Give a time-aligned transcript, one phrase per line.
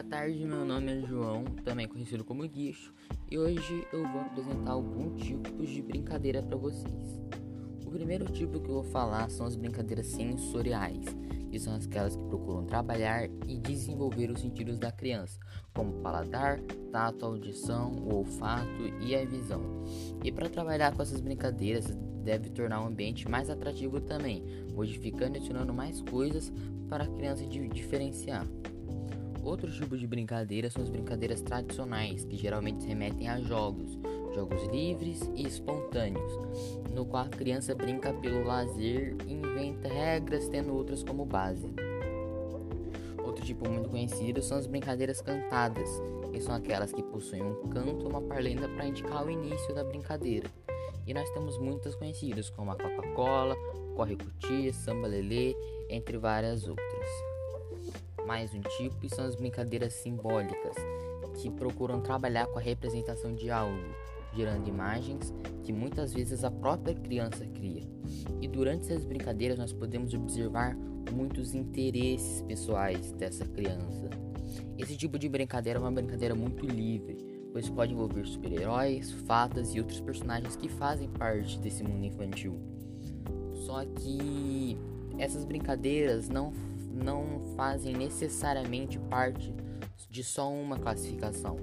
[0.00, 2.94] tarde, meu nome é João, também conhecido como Guicho,
[3.28, 7.20] e hoje eu vou apresentar alguns tipos de brincadeira para vocês.
[7.84, 11.04] O primeiro tipo que eu vou falar são as brincadeiras sensoriais,
[11.50, 15.38] que são aquelas que procuram trabalhar e desenvolver os sentidos da criança,
[15.74, 19.84] como paladar, tato, audição, o olfato e a visão.
[20.24, 25.38] E para trabalhar com essas brincadeiras, deve tornar o ambiente mais atrativo também, modificando e
[25.38, 26.50] adicionando mais coisas
[26.88, 28.46] para a criança diferenciar.
[29.42, 33.98] Outro tipo de brincadeira são as brincadeiras tradicionais, que geralmente remetem a jogos,
[34.32, 36.32] jogos livres e espontâneos,
[36.94, 41.66] no qual a criança brinca pelo lazer e inventa regras, tendo outras como base.
[43.24, 45.88] Outro tipo muito conhecido são as brincadeiras cantadas,
[46.32, 49.82] que são aquelas que possuem um canto ou uma parlenda para indicar o início da
[49.82, 50.48] brincadeira.
[51.04, 53.56] E nós temos muitas conhecidas, como a Coca-Cola,
[53.96, 55.56] Corre Cutia, Samba Lelê,
[55.90, 57.31] entre várias outras
[58.26, 60.76] mais um tipo e são as brincadeiras simbólicas,
[61.40, 63.82] que procuram trabalhar com a representação de algo,
[64.34, 67.82] gerando imagens que muitas vezes a própria criança cria.
[68.40, 70.76] E durante essas brincadeiras nós podemos observar
[71.12, 74.10] muitos interesses pessoais dessa criança.
[74.78, 77.16] Esse tipo de brincadeira é uma brincadeira muito livre,
[77.52, 82.58] pois pode envolver super-heróis, fadas e outros personagens que fazem parte desse mundo infantil.
[83.54, 84.76] Só que
[85.18, 86.52] essas brincadeiras não
[86.92, 89.54] não fazem necessariamente parte
[90.10, 91.56] de só uma classificação.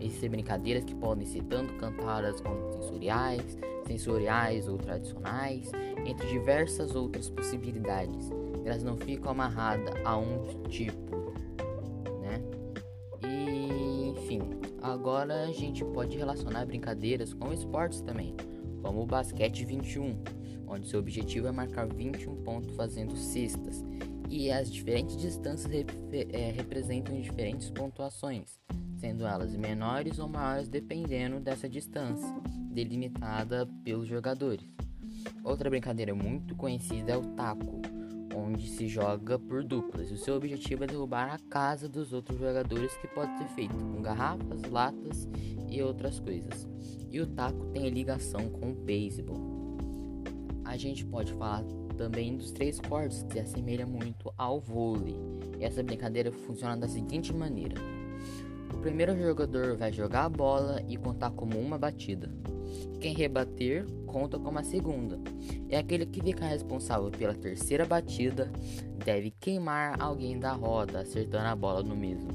[0.00, 5.70] Existem brincadeiras que podem ser tanto cantadas como sensoriais, sensoriais ou tradicionais,
[6.04, 8.30] entre diversas outras possibilidades.
[8.64, 11.16] Elas não ficam amarradas a um tipo,
[12.20, 12.42] né?
[13.24, 14.40] E, enfim,
[14.82, 18.34] agora a gente pode relacionar brincadeiras com esportes também,
[18.82, 20.16] como o basquete 21,
[20.66, 23.84] onde seu objetivo é marcar 21 pontos fazendo cestas
[24.28, 25.72] e as diferentes distâncias
[26.12, 28.58] é, representam diferentes pontuações,
[28.98, 32.28] sendo elas menores ou maiores dependendo dessa distância,
[32.70, 34.66] delimitada pelos jogadores.
[35.44, 37.80] Outra brincadeira muito conhecida é o taco,
[38.34, 40.10] onde se joga por duplas.
[40.10, 44.02] O seu objetivo é derrubar a casa dos outros jogadores, que pode ser feito com
[44.02, 45.28] garrafas, latas
[45.70, 46.66] e outras coisas.
[47.10, 49.65] E o taco tem ligação com o beisebol.
[50.66, 51.62] A gente pode falar
[51.96, 55.16] também dos três cortes, que se assemelha muito ao vôlei.
[55.58, 57.80] E essa brincadeira funciona da seguinte maneira:
[58.74, 62.30] o primeiro jogador vai jogar a bola e contar como uma batida.
[63.00, 65.20] Quem rebater conta como a segunda.
[65.68, 68.50] É aquele que fica responsável pela terceira batida
[69.04, 72.28] deve queimar alguém da roda, acertando a bola no mesmo.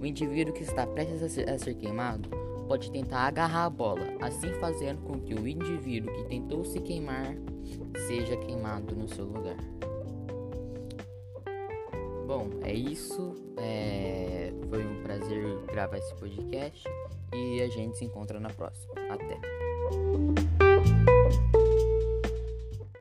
[0.00, 2.28] O indivíduo que está prestes a ser queimado
[2.66, 7.36] pode tentar agarrar a bola, assim fazendo com que o indivíduo que tentou se queimar
[8.06, 9.56] seja queimado no seu lugar.
[12.26, 13.34] Bom, é isso.
[13.56, 14.52] É...
[14.68, 16.88] Foi um prazer gravar esse podcast
[17.32, 18.94] e a gente se encontra na próxima.
[19.10, 20.63] Até!